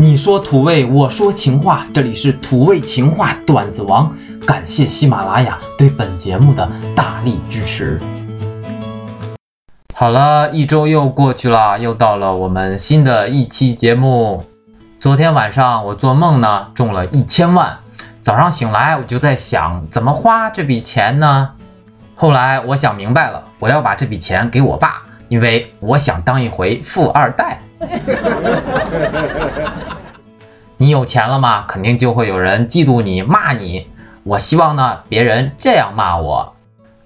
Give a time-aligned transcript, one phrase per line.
[0.00, 4.14] 你说土味，我说情话，这里是土味情话段子王。
[4.46, 8.00] 感谢喜马拉雅对本节目的大力支持。
[9.92, 14.44] 好了，一周又过去了，又到了我们新的一期节目。
[15.00, 17.76] 昨天晚上我做梦呢，中了一千万。
[18.20, 21.50] 早上醒来，我就在想怎么花这笔钱呢？
[22.14, 27.58] 后来我想明白了，我要把这笔钱给我爸，因为我想当一回富二代。
[30.80, 31.64] 你有钱了吗？
[31.66, 33.88] 肯定就会有人嫉妒你、骂你。
[34.22, 36.54] 我希望呢，别人这样骂我。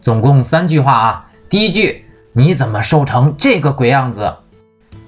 [0.03, 1.27] 总共三句话啊。
[1.49, 2.05] 第一句，
[2.35, 4.31] 你怎么瘦成这个鬼样子？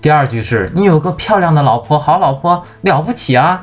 [0.00, 3.62] 第二句是你有个漂亮的老婆，好老婆了不起啊。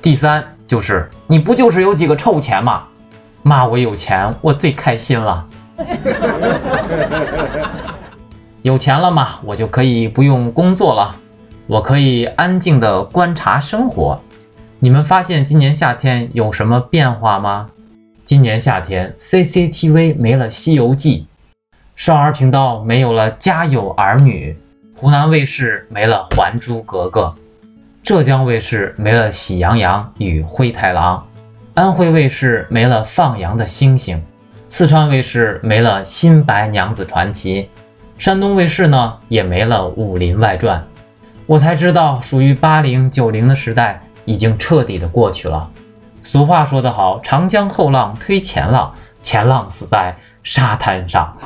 [0.00, 2.84] 第三就是你不就是有几个臭钱吗？
[3.42, 5.46] 骂我有钱，我最开心了。
[8.62, 11.14] 有钱了嘛，我就可以不用工作了。
[11.66, 14.20] 我可以安静的观察生活。
[14.80, 17.70] 你们发现今年夏天有什么变化吗？
[18.24, 21.26] 今年夏天，CCTV 没了《西游记》，
[21.94, 24.56] 少儿频道没有了《家有儿女》，
[25.00, 27.22] 湖南卫视没了《还珠格格》，
[28.02, 31.24] 浙江卫视没了《喜羊羊与灰太狼》，
[31.74, 34.16] 安徽卫视没了《放羊的星星》，
[34.66, 37.62] 四川卫视没了《新白娘子传奇》，
[38.18, 40.80] 山东卫视呢也没了《武林外传》。
[41.46, 45.68] 我才知道，属于八零九零的时代已经彻底的过去了。
[46.22, 51.36] 俗话说得好，长江后浪推前浪，前浪死在沙滩上。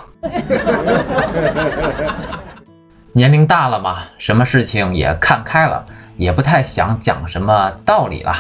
[3.12, 5.84] 年龄大了嘛，什么事情也看开了，
[6.19, 8.34] 也不太想讲什么道理了。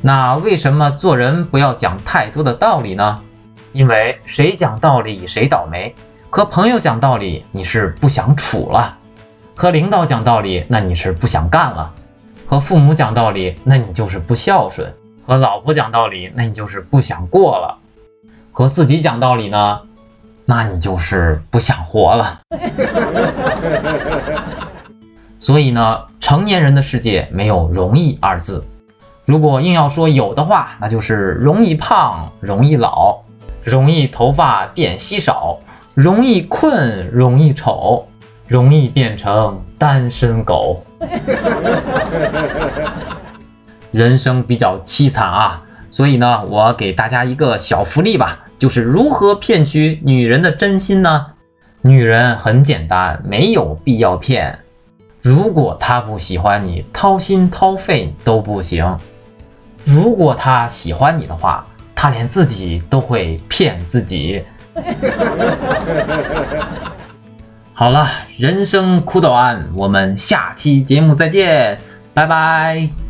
[0.00, 3.20] 那为什么做人不要讲太多的道理呢？
[3.72, 5.92] 因为谁讲道理谁倒霉。
[6.30, 8.96] 和朋友讲道理，你是不想处了。
[9.58, 11.90] 和领导讲道理，那你是不想干了；
[12.46, 14.86] 和父母讲道理，那你就是不孝顺；
[15.26, 17.74] 和老婆讲道理，那你就是不想过了；
[18.52, 19.80] 和自己讲道理呢，
[20.44, 22.38] 那你就是不想活了。
[25.38, 28.62] 所以呢，成年人的世界没有容易二字。
[29.24, 33.20] 如果硬要说有的话，那就是容易胖、容易老、
[33.64, 35.58] 容易头发变稀少、
[35.94, 38.06] 容易困、容易丑。
[38.46, 40.84] 容易变成单身狗，
[43.90, 45.62] 人生比较凄惨啊！
[45.90, 51.26] 所以呢，我给大家一个小福利吧，就是如何骗取女人的真心呢？
[51.82, 54.58] 女人很简单，没有必要骗。
[55.22, 58.96] 如果她不喜欢你，掏心掏肺都不行；
[59.84, 64.44] 如果她喜欢你的话，她连自己都会骗自己。
[67.78, 71.78] 好了，人生苦短，我们下期节目再见，
[72.14, 73.05] 拜拜。